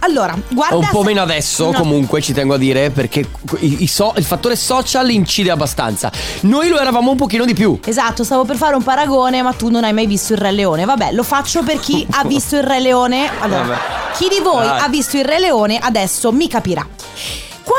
[0.00, 0.74] allora, guarda.
[0.76, 1.78] Un po' se- meno adesso, No.
[1.78, 3.20] comunque, ci tengo a dire, perché
[3.60, 6.10] i- i so- il fattore social incide abbastanza.
[6.40, 7.78] Noi lo eravamo un pochino di più.
[7.84, 10.84] Esatto, stavo per fare un paragone, ma tu non hai mai visto il Re Leone.
[10.84, 13.30] Vabbè, lo faccio per chi ha visto il Re Leone.
[13.40, 13.78] Allora, Vabbè.
[14.14, 14.80] chi di voi Dai.
[14.80, 16.86] ha visto il Re Leone adesso mi capirà.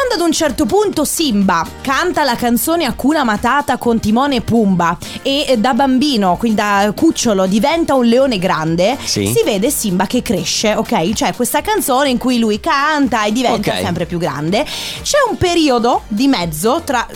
[0.07, 4.95] Quando ad un certo punto Simba canta la canzone Hakuna Matata con Timone e Pumba
[5.23, 9.25] e eh, da bambino, quindi da cucciolo, diventa un leone grande, Sì.
[9.25, 11.11] si vede Simba che cresce, ok?
[11.13, 13.79] Cioè questa canzone in cui lui canta e diventa Ok.
[13.79, 14.63] sempre più grande.
[15.01, 17.07] C'è un periodo di mezzo tra,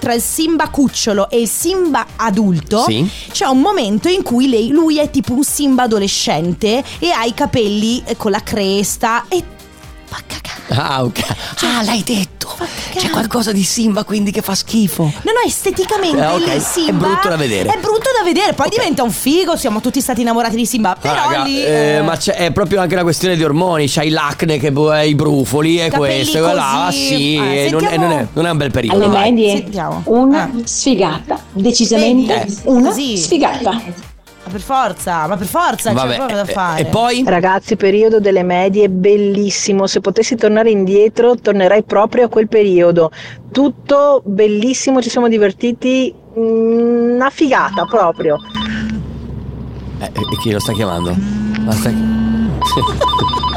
[0.00, 2.82] tra il Simba cucciolo e il Simba adulto.
[2.88, 3.08] Sì.
[3.30, 7.32] C'è un momento in cui lei- lui è tipo un Simba adolescente e ha i
[7.32, 9.44] capelli eh, con la cresta e
[10.14, 10.52] fa cagare.
[10.80, 11.20] Ah, ok.
[11.62, 12.32] Ah, l'hai detto.
[12.96, 15.02] C'è qualcosa di Simba quindi che fa schifo.
[15.04, 16.46] No, no, esteticamente Ah, ok.
[16.54, 17.68] il Simba È brutto da vedere.
[17.70, 21.14] È brutto da vedere, poi diventa un figo, siamo tutti stati innamorati di Simba, però
[21.14, 23.88] Raga, lì eh, eh, ma c'è, è proprio anche una questione di ormoni.
[23.88, 26.84] C'hai l'acne, che boh, i brufoli e questo e quella.
[26.86, 29.04] Ah, sì, Eh, non, è, non è- non è un bel periodo.
[29.04, 30.02] Alle medie Sentiamo.
[30.06, 30.50] una Ah.
[30.64, 32.60] sfigata, decisamente Vedi?
[32.64, 33.16] una Così.
[33.16, 34.03] sfigata.
[34.44, 36.80] Ma per forza, ma per forza Vabbè, c'è proprio da eh, fare.
[36.82, 37.24] E poi?
[37.26, 39.86] Ragazzi, periodo delle medie bellissimo.
[39.86, 43.10] Se potessi tornare indietro, tornerei proprio a quel periodo.
[43.50, 46.14] Tutto bellissimo, ci siamo divertiti.
[46.38, 48.36] mm, Una figata proprio.
[50.00, 51.14] Eh, e chi lo sta chiamando?
[51.60, 52.23] Ma, sta-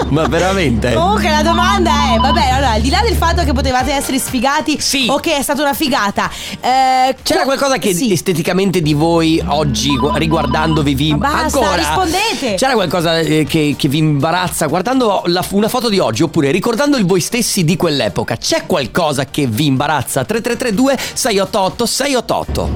[0.10, 0.94] Ma veramente?
[0.94, 4.80] Comunque la domanda è, vabbè, allora, al di là del fatto che potevate essere sfigati
[4.80, 5.08] Sì.
[5.10, 6.30] o che è stata una figata,
[6.62, 8.14] eh, C'era co- qualcosa che sì.
[8.14, 12.56] esteticamente di voi oggi gu- riguardandovi vi Ma basta, ancora rispondete.
[12.56, 16.96] C'era qualcosa eh, che, che vi imbarazza guardando la- una foto di oggi oppure ricordando
[16.96, 18.38] il voi stessi di quell'epoca?
[18.38, 20.24] C'è qualcosa che vi imbarazza?
[20.24, 22.70] 3332 688 688.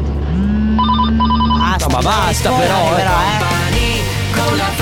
[1.57, 4.80] Basta, No, ma basta rispondete però, eh.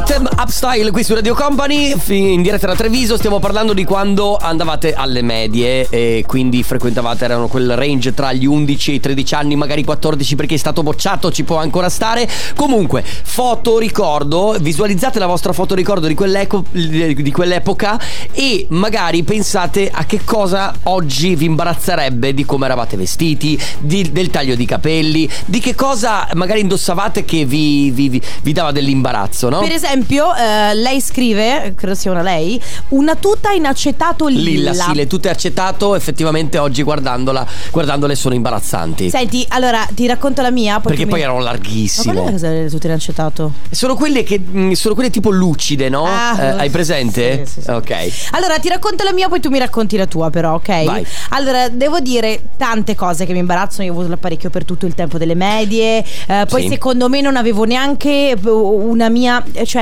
[0.00, 3.84] Hit 'em Up Style qui su Radio Company in diretta da Treviso stiamo parlando di
[3.84, 9.00] quando andavate alle medie e quindi frequentavate erano quel range tra gli 11 e i
[9.00, 14.56] 13 anni magari 14 perché è stato bocciato ci può ancora stare comunque foto ricordo
[14.58, 18.00] visualizzate la vostra foto ricordo di, di quell'epoca
[18.32, 24.30] e magari pensate a che cosa oggi vi imbarazzerebbe di come eravate vestiti di- del
[24.30, 29.48] taglio di capelli di che cosa magari indossavate che vi, vi- vi- vi dava dell'imbarazzo
[29.50, 29.58] no?
[29.60, 34.70] Per esempio, eh, lei scrive, credo sia una lei, una tuta in acetato lilla.
[34.70, 39.10] Lilla, sì, le tute acetato, effettivamente oggi guardandola, guardandole sono imbarazzanti.
[39.10, 40.74] Senti, allora ti racconto la mia.
[40.80, 42.14] Poi perché mi- poi erano Ma larghissime.
[42.14, 43.52] la cosa delle tute in acetato?
[43.70, 46.04] Sono quelle che mh, sono quelle tipo lucide, no?
[46.04, 47.44] Ah, Eh, hai presente?
[47.46, 47.70] sì, sì, sì.
[47.70, 47.90] Ok.
[48.32, 50.84] Allora, ti racconto la mia, poi tu mi racconti la tua, però, ok?
[50.84, 51.06] Vai.
[51.30, 53.84] Allora, devo dire tante cose che mi imbarazzano.
[53.84, 56.04] Io ho avuto l'apparecchio per tutto il tempo delle medie.
[56.26, 56.68] eh, poi, Sì.
[56.68, 59.42] secondo me, non avevo neanche una mia.
[59.64, 59.79] Cioè,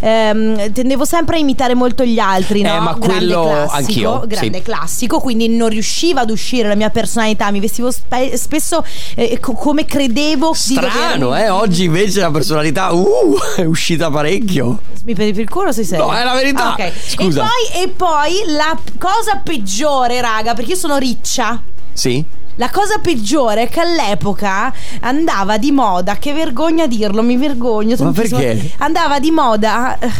[0.00, 2.74] ehm, tendevo sempre a imitare molto gli altri, no?
[2.74, 4.62] Eh, ma grande quello classico, anch'io, Grande sì.
[4.62, 7.50] classico, quindi non riusciva ad uscire la mia personalità.
[7.50, 8.84] Mi vestivo spe- spesso
[9.14, 11.48] eh, co- come credevo di Strano, dovermi- eh?
[11.50, 14.80] Oggi invece la personalità, uh, è uscita parecchio.
[15.04, 16.06] Mi prendi per il culo sei serio?
[16.06, 16.74] No, è la verità.
[16.74, 16.92] Ah, ok.
[17.06, 17.44] Scusa.
[17.44, 21.60] E poi, e poi la cosa peggiore, raga, perché io sono riccia.
[21.92, 22.24] Sì?
[22.58, 27.94] La cosa peggiore è che all'epoca andava di moda, che vergogna dirlo, mi vergogno.
[28.00, 28.72] Ma perché?
[28.78, 30.10] Andava di moda eh,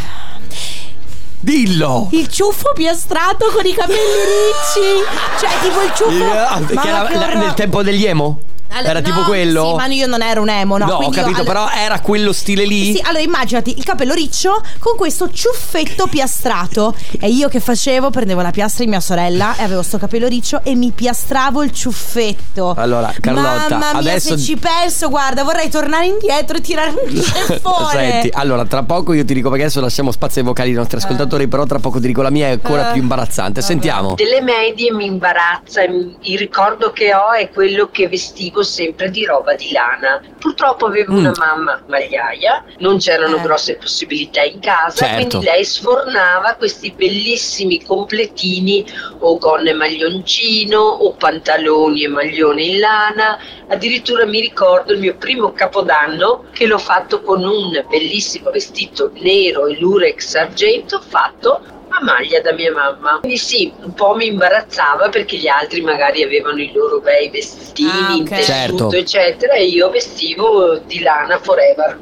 [1.40, 2.08] Dillo!
[2.12, 5.04] il ciuffo piastrato con i capelli ricci.
[5.40, 6.10] Cioè, tipo il ciuffo.
[6.10, 8.38] Yeah, che era la- nel tempo degli emo?
[8.70, 9.68] Allora, era tipo no, quello?
[9.70, 10.84] Sì, ma io non ero un emo, no.
[10.86, 12.94] No, ho quindi io- capito, allora- però era quello stile lì?
[12.94, 16.94] Sì, allora immaginati il capello riccio con questo ciuffetto piastrato.
[17.20, 18.10] E io che facevo?
[18.10, 21.72] Prendevo la piastra di mia sorella e avevo sto capello riccio e mi piastravo il
[21.72, 22.74] ciuffetto.
[22.76, 27.14] Allora, Carlotta, Mamma mia, adesso- se ci penso, guarda, vorrei tornare indietro e tirarmi un
[27.22, 27.90] ceffone.
[27.90, 30.98] Senti, allora tra poco io ti dico perché adesso lasciamo spazio ai vocali dei nostri
[30.98, 32.92] ascoltatori, però tra poco ti dico la mia è ancora Eh.
[32.92, 33.60] più imbarazzante.
[33.62, 34.14] Sentiamo.
[34.14, 39.54] Delle medie mi imbarazza, il ricordo che ho è quello che vestivo sempre di roba
[39.54, 40.20] di lana.
[40.38, 41.18] Purtroppo avevo Mm.
[41.18, 43.40] una mamma magliaia, non c'erano Eh.
[43.40, 45.14] grosse possibilità in casa, Certo.
[45.38, 48.84] quindi lei sfornava questi bellissimi completini
[49.20, 53.38] o gonne maglioncino o pantaloni e maglione in lana.
[53.68, 59.66] Addirittura mi ricordo il mio primo capodanno che l'ho fatto con un bellissimo vestito nero
[59.66, 63.18] e lurex argento fatto a maglia da mia mamma.
[63.20, 67.90] Quindi sì, un po' mi imbarazzava perché gli altri magari avevano i loro bei vestitini
[67.90, 68.28] Ah, in ok.
[68.28, 68.92] tessuto, Certo.
[68.92, 71.98] eccetera, e io vestivo di lana forever.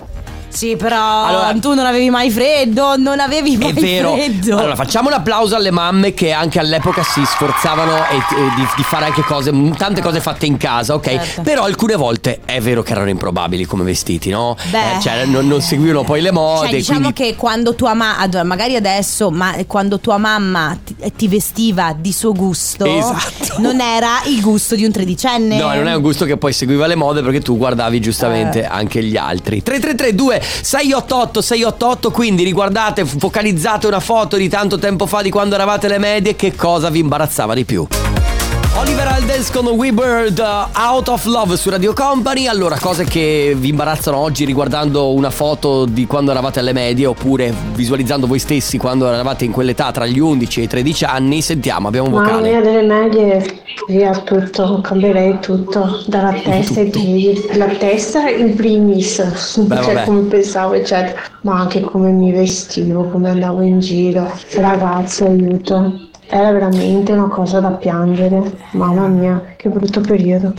[0.57, 4.15] Sì, però Allora- tu non avevi mai freddo, non avevi mai È vero.
[4.15, 4.57] freddo.
[4.57, 8.83] Allora, facciamo un applauso alle mamme che anche all'epoca si sforzavano e- e di, di
[8.83, 11.05] fare anche cose, tante cose fatte in casa, ok?
[11.05, 11.43] Certo.
[11.43, 14.57] Però alcune volte è vero che erano improbabili come vestiti, no?
[14.71, 14.97] Beh.
[14.97, 16.69] Eh, cioè, non, non seguivano poi le mode.
[16.69, 17.23] Cioè, diciamo quindi...
[17.23, 22.33] che quando tua mamma, magari adesso, ma quando tua mamma ti, ti vestiva di suo
[22.33, 23.57] gusto, Esatto.
[23.61, 25.59] non era il gusto di un tredicenne.
[25.59, 28.69] No, non è un gusto che poi seguiva le mode perché tu guardavi giustamente Eh.
[28.71, 29.63] anche gli altri.
[29.63, 35.89] 3332 688 688, quindi riguardate, focalizzate una foto di tanto tempo fa di quando eravate
[35.89, 37.87] le medie, che cosa vi imbarazzava di più?
[38.79, 42.47] Oliver Aldes con We Bird uh, Out of Love su Radio Company.
[42.47, 47.55] Allora, cose che vi imbarazzano oggi riguardando una foto di quando eravate alle medie oppure
[47.73, 51.41] visualizzando voi stessi quando eravate in quell'età tra gli 11 e i 13 anni.
[51.41, 52.51] Sentiamo, abbiamo un Mamma vocale.
[52.51, 59.23] mia delle medie, via tutto, cambierei tutto, dalla testa ai piedi, la testa in primis,
[59.57, 60.05] Beh, cioè vabbè.
[60.05, 66.51] come pensavo eccetera, ma anche come mi vestivo, come andavo in giro, ragazzi aiuto, era
[66.51, 70.55] veramente una cosa da piangere, mamma mia, che brutto periodo.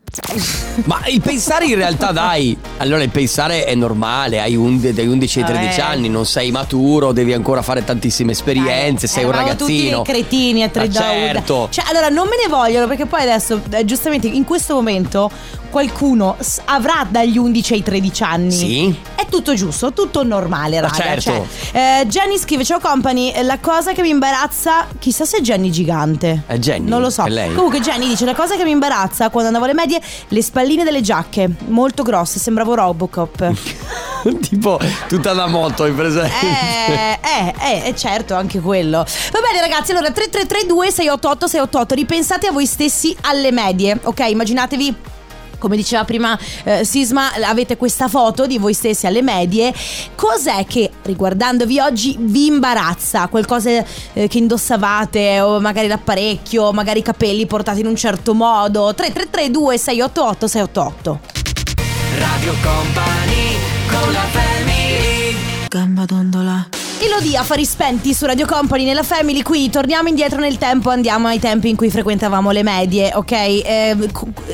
[0.86, 5.40] Ma il pensare in realtà dai, allora il pensare è normale, hai un- dai 11
[5.40, 5.92] ai 13 Vabbè.
[5.94, 9.58] anni, non sei maturo, devi ancora fare tantissime esperienze, sei un ragazzino.
[9.58, 11.68] tutti dei cretini a tre Ma da certo.
[11.72, 15.30] Cioè, allora non me ne vogliono perché poi adesso, eh, giustamente, in questo momento
[15.70, 18.52] qualcuno s- avrà dagli 11 ai 13 anni.
[18.52, 18.96] Sì.
[19.16, 20.96] È tutto giusto, tutto normale, Ma raga.
[20.96, 21.22] certo.
[21.72, 25.72] Cioè, eh, Jenny scrive: Ciao company, la cosa che mi imbarazza, chissà se è Jenny
[25.72, 26.44] gigante.
[26.46, 27.24] È Jenny, Non lo so.
[27.24, 27.54] è lei.
[27.54, 31.02] Comunque, Jenny dice: La cosa che mi imbarazza quando andavo alle medie, le spalline delle
[31.02, 33.52] giacche, molto grosse, sembravo Robocop.
[34.42, 36.46] tipo tutta la moto, hai presente?
[36.46, 39.00] Eh, eh, eh, eh, certo, anche quello.
[39.00, 39.92] Va bene, ragazzi.
[39.92, 44.20] Allora, 3332 688 688 Ripensate a voi stessi alle medie, ok?
[44.30, 44.96] Immaginatevi.
[45.58, 49.74] Come diceva prima eh, Sisma, avete questa foto di voi stessi alle medie.
[50.16, 53.28] Cos'è che riguardandovi oggi vi imbarazza?
[53.28, 53.70] Qualcosa
[54.14, 58.94] eh, che indossavate, o magari l'apparecchio, magari i capelli portati in un certo modo?
[58.94, 61.20] 3332 688 688
[62.18, 65.36] Radio Company con la family
[65.68, 66.87] Gamba dondola.
[67.00, 69.70] Elodia, affari spenti su Radio Company nella Family qui.
[69.70, 73.32] Torniamo indietro nel tempo, andiamo ai tempi in cui frequentavamo le medie, ok?
[73.32, 73.96] Eh,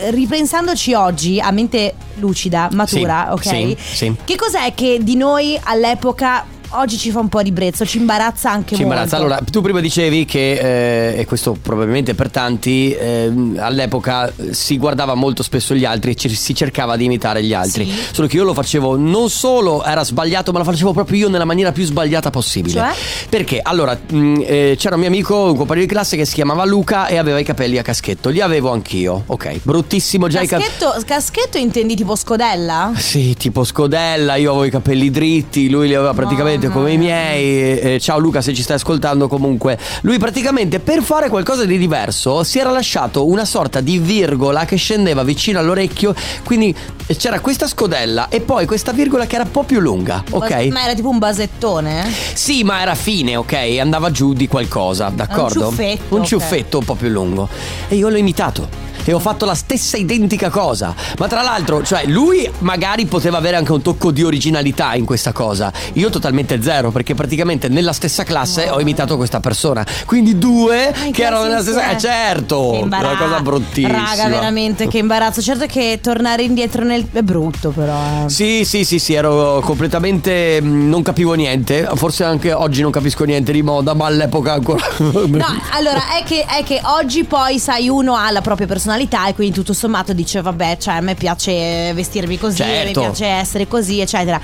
[0.10, 3.56] ripensandoci oggi a mente lucida, matura, Sì, ok?
[3.56, 4.16] sì, sì.
[4.26, 8.76] Che cos'è che di noi all'epoca oggi ci fa un po' ribrezzo, ci imbarazza anche
[8.76, 8.98] Ci molto?
[8.98, 9.18] imbarazza.
[9.18, 14.78] Allora, tu prima dicevi che, eh, e questo probabilmente per tanti, ehm, all'epoca eh, si
[14.78, 17.86] guardava molto spesso gli altri e ci- si cercava di imitare gli altri.
[17.86, 17.98] Sì.
[18.14, 21.46] Solo che io lo facevo, non solo era sbagliato, ma lo facevo proprio io nella
[21.46, 22.80] maniera più sbagliata possibile.
[22.80, 22.92] Cioè?
[23.30, 23.60] Perché?
[23.62, 27.08] Allora, mh, eh, c'era un mio amico, un compagno di classe che si chiamava Luca
[27.08, 28.30] e aveva i capelli a caschetto.
[28.30, 29.24] Li avevo anch'io.
[29.28, 30.70] Ok, bruttissimo già i capelli.
[30.78, 32.92] Caschetto, caschetto intendi tipo scodella?
[32.96, 36.98] Sì, tipo scodella, io avevo i capelli dritti, lui li aveva praticamente Mamma come i
[36.98, 37.80] miei.
[37.80, 39.78] eh, ciao Luca se ci stai ascoltando comunque.
[40.02, 44.76] Lui praticamente per fare qualcosa di diverso si era lasciato una sorta di virgola che
[44.76, 46.76] scendeva vicino all'orecchio, quindi
[47.08, 50.68] eh, c'era questa scodella e poi questa virgola che era un po' più lunga, ok?
[50.72, 52.12] Ma era tipo un basettone?
[52.34, 53.78] Sì, ma era fine, ok?
[53.80, 55.70] Andava giù di qualcosa, d'accordo?
[55.70, 57.48] ciuffetto, Un ciuffetto un po' più lungo.
[57.88, 58.92] E io l'ho imitato.
[59.06, 60.94] E ho fatto la stessa identica cosa.
[61.18, 65.32] Ma tra l'altro, cioè, lui magari poteva avere anche un tocco di originalità in questa
[65.32, 65.72] cosa.
[65.94, 69.86] Io totalmente zero, perché praticamente nella stessa classe ho imitato questa persona.
[70.06, 71.92] Quindi due Ai che erano nella stessa.
[71.92, 72.82] Eh, certo!
[72.82, 74.06] Una cosa bruttissima.
[74.06, 75.42] Raga, veramente che imbarazzo.
[75.42, 77.06] Certo che tornare indietro nel.
[77.12, 78.26] è brutto, però.
[78.26, 78.30] eh.
[78.30, 80.62] Sì, sì, sì, sì, ero completamente.
[80.62, 81.90] mh, non capivo niente.
[81.96, 84.86] Forse anche oggi non capisco niente di moda, ma all'epoca ancora.
[84.98, 88.83] No, allora è che, è che oggi poi, sai, uno ha la propria personalità
[89.28, 93.00] e quindi tutto sommato dice, vabbè, cioè a me piace vestirmi così, Certo.
[93.00, 94.42] mi piace essere così, eccetera.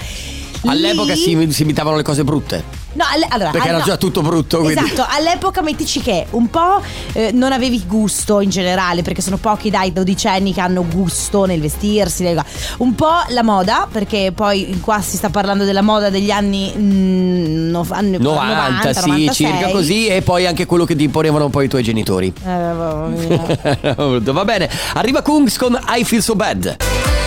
[0.66, 2.78] All'epoca si, si imitavano le cose brutte.
[2.94, 3.86] No, alle- allora, Perché ah, era no.
[3.86, 4.60] già tutto brutto.
[4.62, 4.84] Quindi.
[4.84, 6.82] Esatto, all'epoca mettici che un po'
[7.14, 11.62] eh, non avevi gusto in generale, perché sono pochi dai dodicenni che hanno gusto nel
[11.62, 12.44] vestirsi, nel-
[12.78, 17.70] un po' la moda, perché poi qua si sta parlando della moda degli anni, mm,
[17.70, 19.34] no- anni 90, 90, sì, 96.
[19.34, 20.08] circa così.
[20.08, 22.34] E poi anche quello che ti imponevano poi i tuoi genitori.
[22.44, 22.48] Eh.
[24.32, 27.19] Va bene, arriva Kungs con I Feel So Bad.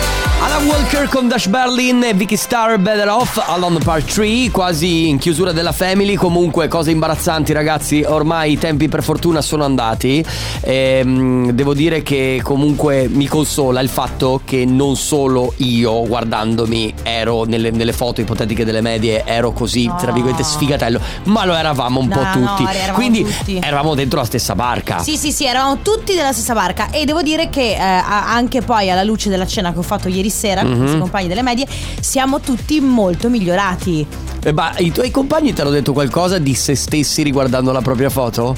[0.43, 5.17] Alan Walker con Dash Berlin e Vicky Star Better Off Alon Part 3 quasi in
[5.17, 6.15] chiusura della Family.
[6.15, 8.03] Comunque cose imbarazzanti ragazzi.
[8.05, 10.23] Ormai i tempi per fortuna sono andati.
[10.61, 17.45] Ehm, devo dire che comunque mi consola il fatto che non solo io guardandomi ero
[17.45, 22.07] nelle, nelle foto ipotetiche delle medie ero così tra virgolette sfigatello ma lo eravamo un
[22.07, 22.69] No, po' no, tutti.
[22.75, 23.59] eravamo quindi tutti.
[23.63, 24.99] eravamo dentro la stessa barca.
[24.99, 26.89] Sì, sì, sì, eravamo tutti della stessa barca.
[26.91, 30.09] E devo dire che eh, a- anche poi alla luce della cena che ho fatto
[30.09, 30.83] ieri sera con i Mhm.
[30.83, 31.65] miei compagni delle medie
[31.99, 34.05] siamo tutti molto migliorati.
[34.43, 38.09] Eh, Ma i tuoi compagni ti hanno detto qualcosa di se stessi riguardando la propria
[38.09, 38.55] foto?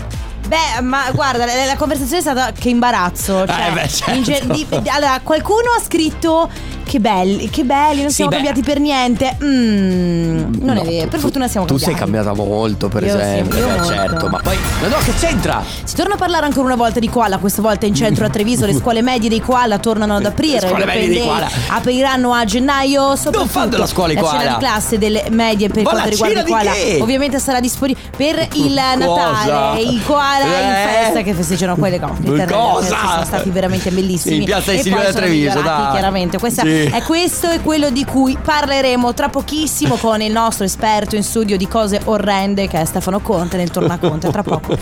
[0.47, 3.45] Beh, ma guarda, la, la conversazione è stata che imbarazzo.
[3.47, 4.11] Cioè, Eh, beh, certo.
[4.13, 6.49] in ge- di- di- allora, qualcuno ha scritto
[6.85, 8.35] Che belli, che belli, non Sì, siamo beh.
[8.35, 9.35] cambiati per niente.
[9.43, 11.93] Mm, non No, è vero, tu- per fortuna siamo Tu cambiati.
[11.93, 13.57] sei cambiata molto, per Io sì, esempio.
[13.57, 13.85] io Eh, molto.
[13.85, 14.57] certo, ma poi.
[14.81, 15.63] Ma no, che c'entra?
[15.83, 18.65] Si torna a parlare ancora una volta di koala, questa volta in centro a Treviso.
[18.67, 20.59] Le scuole medie dei koala tornano ad aprire.
[20.61, 21.49] Le scuole Le medie dei koala.
[21.69, 23.15] apriranno a gennaio.
[23.15, 24.39] Soprattutto fanno della scuola i la koala.
[24.39, 26.71] cena di classe delle medie per Ma quanto la riguarda i di koala.
[26.71, 26.99] che?
[27.01, 28.73] Ovviamente sarà disponibile per il?
[28.73, 29.81] Natale.
[29.81, 31.03] I koala in Eh?
[31.03, 32.45] festa che festeggiano quelle cose.
[32.45, 32.97] Cosa?
[33.09, 34.37] Sono stati veramente bellissimi.
[34.37, 35.91] In piazza dei E Signori poi a sono Treviso, dai.
[35.91, 36.37] chiaramente.
[36.37, 36.74] Questa Sì.
[36.83, 41.57] È questo e quello di cui parleremo tra pochissimo con il nostro esperto in studio
[41.57, 44.29] di cose orrende che è Stefano Conte nel Tornaconte.
[44.29, 44.77] Tra poco.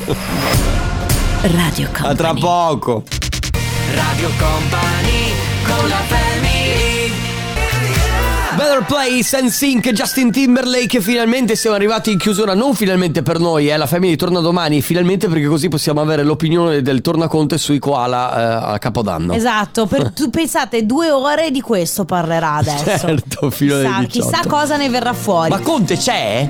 [1.41, 2.11] Radio Company.
[2.11, 3.03] A tra poco.
[3.93, 6.22] Radio Company con la family
[8.73, 13.77] Better Place, NSYNC, Justin Timberlake finalmente siamo arrivati in chiusura non finalmente per noi, eh,
[13.77, 18.73] la famiglia torna domani finalmente perché così possiamo avere l'opinione del tornaconte sui koala eh,
[18.73, 22.97] a Capodanno Esatto, per, tu pensate due ore di questo parlerà adesso.
[22.97, 25.51] Certo, fino alle chissà, 18 chissà cosa ne verrà fuori.
[25.51, 26.49] Ma Conte c'è?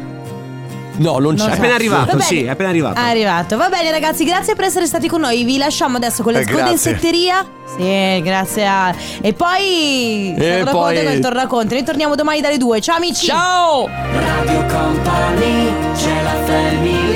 [0.96, 1.50] No, non Non c'è so.
[1.58, 2.24] Appena arrivato, Va bene.
[2.24, 3.00] sì, è appena arrivato.
[3.00, 3.58] È arrivato.
[3.58, 5.44] Va bene, ragazzi, grazie per essere stati con noi.
[5.44, 7.46] Vi lasciamo adesso con le Eh, scodensetteria.
[7.76, 8.94] Sì, grazie a.
[9.22, 10.36] E poi.
[10.38, 11.74] E poi- Conte con il Tornaconte.
[11.76, 12.80] Noi torniamo domani dalle due.
[12.82, 13.26] Ciao amici!
[13.26, 13.88] Ciao!
[13.88, 17.13] Radio Company c'è la family